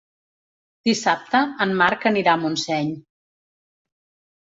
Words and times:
Dissabte 0.87 1.41
en 1.65 1.73
Marc 1.81 2.07
anirà 2.11 2.33
a 2.37 2.43
Montseny. 2.45 2.89